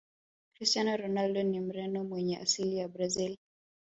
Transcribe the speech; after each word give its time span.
cristiano 0.55 0.97
ronaldo 0.97 1.43
ni 1.43 1.59
mreno 1.59 2.03
mwenye 2.03 2.37
asili 2.37 2.77
ya 2.77 2.87
brazil 2.87 3.37